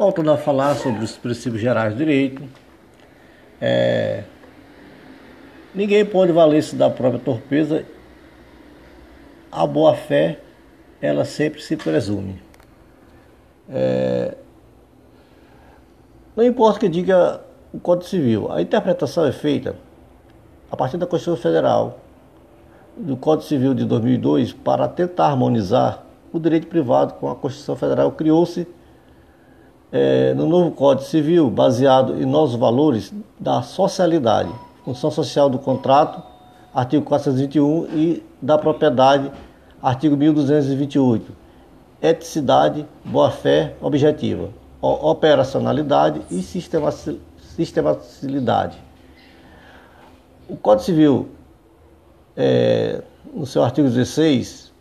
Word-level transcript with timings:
Voltando 0.00 0.30
a 0.30 0.38
falar 0.38 0.76
sobre 0.76 1.04
os 1.04 1.14
princípios 1.18 1.60
gerais 1.60 1.92
do 1.92 1.98
direito, 1.98 2.42
é, 3.60 4.24
ninguém 5.74 6.06
pode 6.06 6.32
valer-se 6.32 6.74
da 6.74 6.88
própria 6.88 7.20
torpeza. 7.20 7.84
A 9.52 9.66
boa-fé, 9.66 10.40
ela 11.02 11.26
sempre 11.26 11.60
se 11.60 11.76
presume. 11.76 12.40
É, 13.68 14.38
não 16.34 16.44
importa 16.46 16.80
que 16.80 16.88
diga 16.88 17.42
o 17.70 17.78
Código 17.78 18.08
Civil, 18.08 18.50
a 18.50 18.62
interpretação 18.62 19.26
é 19.26 19.32
feita 19.32 19.76
a 20.70 20.76
partir 20.78 20.96
da 20.96 21.06
Constituição 21.06 21.42
Federal, 21.42 22.00
do 22.96 23.18
Código 23.18 23.46
Civil 23.46 23.74
de 23.74 23.84
2002, 23.84 24.54
para 24.54 24.88
tentar 24.88 25.26
harmonizar 25.26 26.06
o 26.32 26.40
direito 26.40 26.68
privado 26.68 27.12
com 27.20 27.30
a 27.30 27.36
Constituição 27.36 27.76
Federal, 27.76 28.10
criou-se 28.12 28.66
é, 29.92 30.32
no 30.34 30.46
novo 30.46 30.70
Código 30.70 31.08
Civil, 31.08 31.50
baseado 31.50 32.14
em 32.20 32.24
novos 32.24 32.54
valores 32.54 33.12
da 33.38 33.60
socialidade, 33.62 34.50
função 34.84 35.10
social 35.10 35.50
do 35.50 35.58
contrato, 35.58 36.22
artigo 36.72 37.04
421, 37.04 37.86
e 37.92 38.22
da 38.40 38.56
propriedade, 38.56 39.32
artigo 39.82 40.16
1228, 40.16 41.32
eticidade, 42.00 42.86
boa-fé 43.04 43.74
objetiva, 43.80 44.50
operacionalidade 44.80 46.22
e 46.30 46.40
sistematicidade. 46.42 48.78
O 50.48 50.56
Código 50.56 50.84
Civil, 50.84 51.28
é, 52.36 53.02
no 53.34 53.44
seu 53.46 53.62
artigo 53.62 53.88
16, 53.88 54.72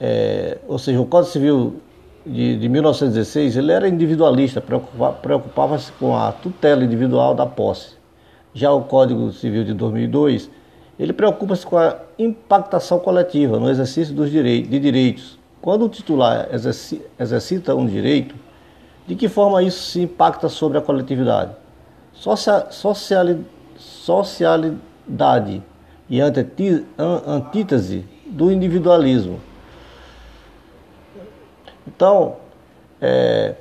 é, 0.00 0.58
ou 0.68 0.78
seja, 0.78 1.00
o 1.00 1.06
Código 1.06 1.32
Civil 1.32 1.80
de, 2.26 2.56
de 2.58 2.68
1916, 2.68 3.56
ele 3.56 3.72
era 3.72 3.88
individualista, 3.88 4.60
preocupava-se 4.60 5.92
com 5.92 6.16
a 6.16 6.32
tutela 6.32 6.84
individual 6.84 7.34
da 7.34 7.46
posse. 7.46 7.96
Já 8.52 8.72
o 8.72 8.82
Código 8.82 9.32
Civil 9.32 9.64
de 9.64 9.74
2002, 9.74 10.50
ele 10.98 11.12
preocupa-se 11.12 11.66
com 11.66 11.78
a 11.78 11.96
impactação 12.18 12.98
coletiva 12.98 13.58
no 13.58 13.70
exercício 13.70 14.14
dos 14.14 14.30
direitos, 14.30 14.70
de 14.70 14.80
direitos. 14.80 15.38
Quando 15.60 15.84
o 15.84 15.88
titular 15.88 16.48
exercita 17.18 17.74
um 17.74 17.86
direito, 17.86 18.34
de 19.06 19.14
que 19.14 19.28
forma 19.28 19.62
isso 19.62 19.90
se 19.90 20.02
impacta 20.02 20.48
sobre 20.48 20.78
a 20.78 20.80
coletividade? 20.80 21.52
Socialidade 22.12 23.44
socialidade 23.78 25.62
e 26.10 26.20
antítese 26.20 28.04
do 28.26 28.50
individualismo. 28.50 29.40
Então, 31.88 32.36
é, 33.00 33.54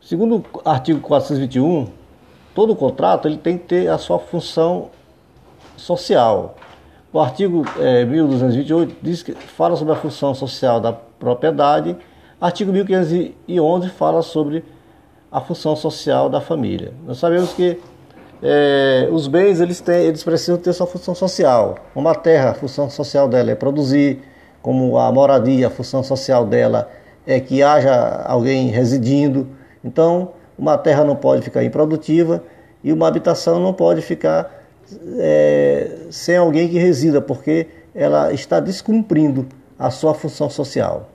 segundo 0.00 0.42
o 0.52 0.68
artigo 0.68 0.98
421, 1.00 1.88
todo 2.54 2.74
contrato 2.74 3.28
ele 3.28 3.36
tem 3.36 3.58
que 3.58 3.66
ter 3.66 3.88
a 3.88 3.98
sua 3.98 4.18
função 4.18 4.88
social. 5.76 6.56
O 7.12 7.20
artigo 7.20 7.64
é, 7.78 8.04
1228 8.04 8.96
diz 9.02 9.22
que 9.22 9.32
fala 9.34 9.76
sobre 9.76 9.92
a 9.92 9.96
função 9.96 10.34
social 10.34 10.80
da 10.80 10.92
propriedade. 10.92 11.96
Artigo 12.40 12.72
1511 12.72 13.90
fala 13.90 14.22
sobre 14.22 14.64
a 15.30 15.40
função 15.40 15.76
social 15.76 16.30
da 16.30 16.40
família. 16.40 16.94
Nós 17.06 17.18
sabemos 17.18 17.52
que 17.52 17.78
é, 18.42 19.06
os 19.12 19.28
bens 19.28 19.60
eles, 19.60 19.80
têm, 19.82 20.06
eles 20.06 20.24
precisam 20.24 20.56
ter 20.56 20.72
sua 20.72 20.86
função 20.86 21.14
social. 21.14 21.76
Como 21.92 22.08
a 22.08 22.14
terra, 22.14 22.50
a 22.50 22.54
função 22.54 22.88
social 22.88 23.28
dela 23.28 23.50
é 23.50 23.54
produzir, 23.54 24.22
como 24.62 24.96
a 24.96 25.12
moradia, 25.12 25.66
a 25.66 25.70
função 25.70 26.02
social 26.02 26.46
dela 26.46 26.90
é 27.26 27.40
que 27.40 27.62
haja 27.62 28.22
alguém 28.26 28.68
residindo. 28.68 29.48
Então, 29.84 30.32
uma 30.58 30.76
terra 30.76 31.04
não 31.04 31.16
pode 31.16 31.42
ficar 31.42 31.64
improdutiva 31.64 32.42
e 32.82 32.92
uma 32.92 33.08
habitação 33.08 33.60
não 33.60 33.72
pode 33.72 34.02
ficar 34.02 34.64
é, 35.18 35.90
sem 36.10 36.36
alguém 36.36 36.68
que 36.68 36.78
resida, 36.78 37.20
porque 37.20 37.66
ela 37.94 38.32
está 38.32 38.60
descumprindo 38.60 39.46
a 39.78 39.90
sua 39.90 40.14
função 40.14 40.50
social. 40.50 41.08